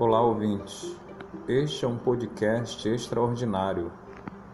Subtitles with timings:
[0.00, 0.96] Olá, ouvintes.
[1.46, 3.92] Este é um podcast extraordinário,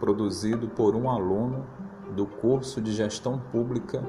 [0.01, 1.65] produzido por um aluno
[2.17, 4.03] do curso de Gestão Pública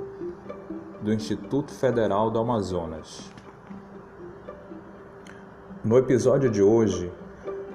[1.00, 3.32] do Instituto Federal do Amazonas.
[5.86, 7.14] No episódio de hoje,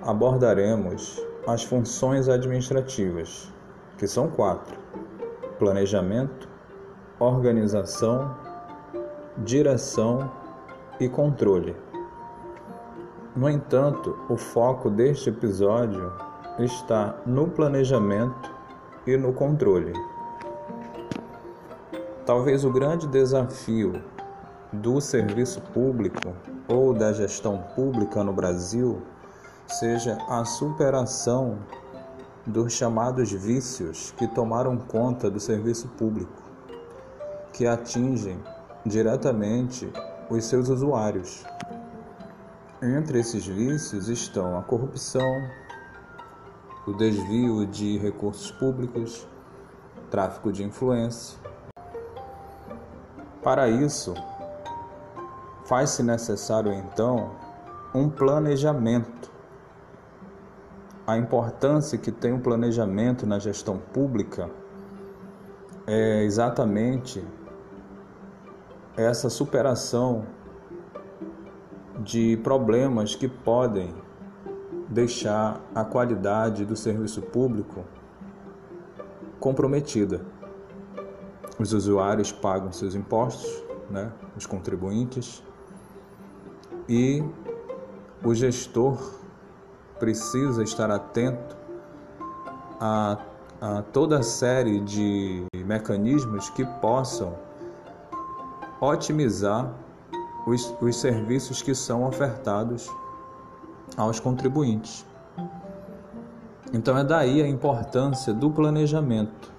[0.02, 3.48] abordaremos as funções administrativas,
[3.96, 4.76] que são quatro:
[5.60, 6.48] planejamento,
[7.20, 8.36] organização,
[9.38, 10.28] direção
[10.98, 11.76] e controle.
[13.34, 16.12] No entanto, o foco deste episódio
[16.58, 18.52] está no planejamento
[19.06, 19.94] e no controle.
[22.26, 24.02] Talvez o grande desafio
[24.70, 26.34] do serviço público
[26.68, 29.00] ou da gestão pública no Brasil
[29.66, 31.56] seja a superação
[32.46, 36.42] dos chamados vícios que tomaram conta do serviço público,
[37.54, 38.38] que atingem
[38.84, 39.90] diretamente
[40.28, 41.46] os seus usuários.
[42.82, 45.48] Entre esses vícios estão a corrupção,
[46.84, 49.24] o desvio de recursos públicos,
[50.10, 51.38] tráfico de influência.
[53.40, 54.14] Para isso,
[55.64, 57.30] faz-se necessário então
[57.94, 59.30] um planejamento.
[61.06, 64.50] A importância que tem o um planejamento na gestão pública
[65.86, 67.24] é exatamente
[68.96, 70.26] essa superação
[72.00, 73.94] de problemas que podem
[74.88, 77.84] deixar a qualidade do serviço público
[79.40, 80.20] comprometida.
[81.58, 85.42] Os usuários pagam seus impostos, né, os contribuintes,
[86.88, 87.22] e
[88.24, 88.98] o gestor
[89.98, 91.56] precisa estar atento
[92.80, 93.18] a,
[93.60, 97.34] a toda a série de mecanismos que possam
[98.80, 99.72] otimizar
[100.46, 102.88] os, os serviços que são ofertados
[103.96, 105.04] aos contribuintes.
[106.72, 109.52] Então é daí a importância do planejamento.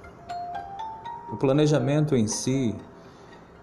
[1.32, 2.76] O planejamento em si,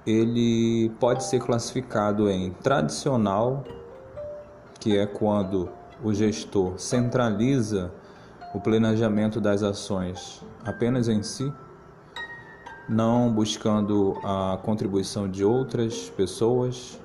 [0.06, 3.64] ele pode ser classificado em tradicional,
[4.78, 5.69] que é quando
[6.03, 7.92] o gestor centraliza
[8.54, 11.53] o planejamento das ações apenas em si,
[12.88, 16.98] não buscando a contribuição de outras pessoas,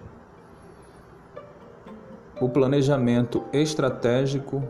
[2.39, 4.63] o planejamento estratégico,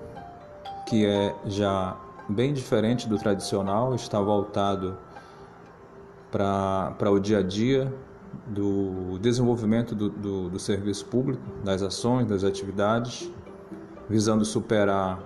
[0.87, 1.97] que é já
[2.29, 4.97] bem diferente do tradicional, está voltado
[6.31, 7.93] para o dia a dia
[8.45, 13.31] do desenvolvimento do, do, do serviço público, das ações, das atividades,
[14.09, 15.19] visando superar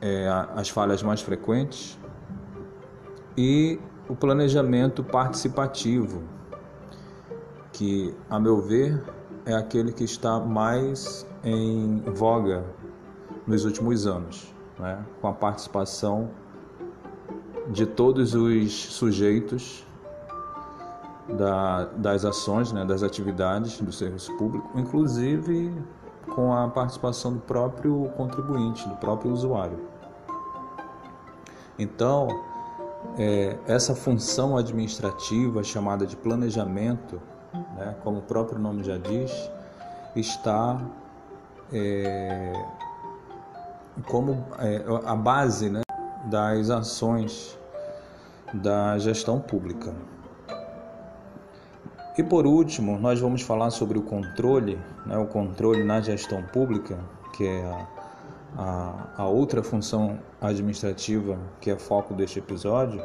[0.00, 1.98] é, as falhas mais frequentes,
[3.36, 6.22] e o planejamento participativo,
[7.72, 9.02] que, a meu ver,
[9.46, 12.64] é aquele que está mais em voga
[13.46, 15.04] nos últimos anos, né?
[15.20, 16.30] com a participação
[17.68, 19.84] de todos os sujeitos
[21.36, 22.84] da, das ações, né?
[22.84, 25.72] das atividades do serviço público, inclusive
[26.34, 29.78] com a participação do próprio contribuinte, do próprio usuário.
[31.78, 32.28] Então,
[33.18, 37.20] é, essa função administrativa chamada de planejamento
[37.76, 39.50] né, como o próprio nome já diz,
[40.14, 40.80] está
[41.72, 42.52] é,
[44.06, 45.82] como é, a base né,
[46.26, 47.58] das ações
[48.52, 49.92] da gestão pública.
[52.16, 56.96] E por último, nós vamos falar sobre o controle, né, o controle na gestão pública,
[57.32, 57.88] que é a,
[58.56, 63.02] a, a outra função administrativa que é foco deste episódio.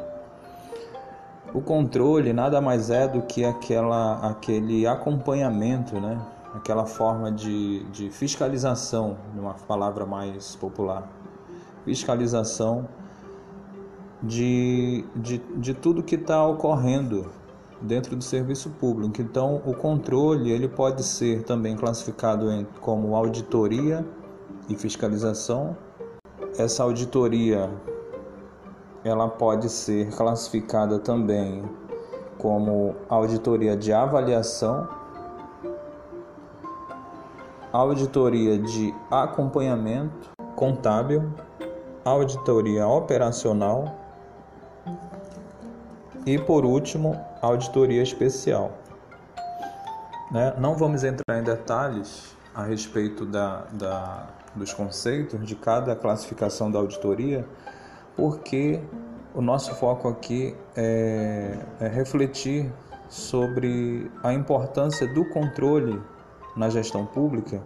[1.52, 6.20] O controle nada mais é do que aquela, aquele acompanhamento, né?
[6.54, 11.10] aquela forma de, de fiscalização, numa palavra mais popular.
[11.84, 12.88] Fiscalização
[14.22, 17.30] de, de, de tudo que está ocorrendo
[17.80, 19.20] dentro do serviço público.
[19.20, 24.06] Então, o controle ele pode ser também classificado em, como auditoria
[24.68, 25.76] e fiscalização.
[26.58, 27.70] Essa auditoria
[29.04, 31.64] ela pode ser classificada também
[32.38, 34.88] como auditoria de avaliação,
[37.72, 41.32] auditoria de acompanhamento contábil,
[42.04, 43.94] auditoria operacional
[46.26, 48.72] e, por último, auditoria especial.
[50.30, 50.54] Né?
[50.58, 56.78] Não vamos entrar em detalhes a respeito da, da, dos conceitos de cada classificação da
[56.78, 57.46] auditoria,
[58.20, 58.78] porque
[59.34, 62.70] o nosso foco aqui é, é refletir
[63.08, 65.98] sobre a importância do controle
[66.54, 67.62] na gestão pública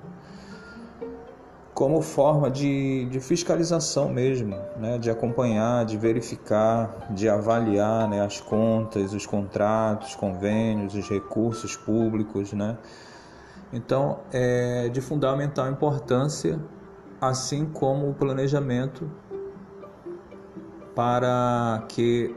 [1.75, 4.97] como forma de, de fiscalização mesmo, né?
[4.97, 8.25] de acompanhar, de verificar, de avaliar né?
[8.25, 12.53] as contas, os contratos, convênios, os recursos públicos.
[12.53, 12.79] Né?
[13.73, 16.61] Então, é de fundamental importância,
[17.21, 19.11] assim como o planejamento
[20.94, 22.35] para que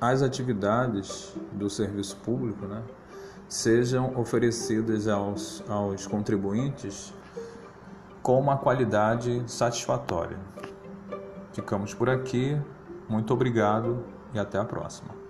[0.00, 2.82] as atividades do serviço público né,
[3.48, 7.12] sejam oferecidas aos, aos contribuintes
[8.22, 10.38] com uma qualidade satisfatória.
[11.52, 12.58] Ficamos por aqui,
[13.08, 15.23] muito obrigado e até a próxima.